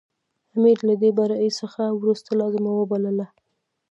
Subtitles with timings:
[0.55, 3.27] امیر له دې بري څخه وروسته لازمه وبلله.